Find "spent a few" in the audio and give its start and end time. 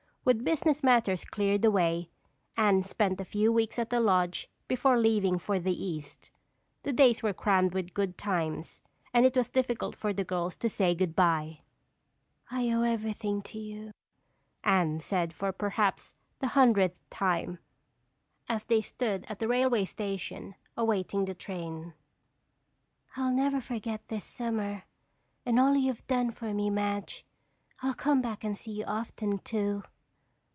2.83-3.51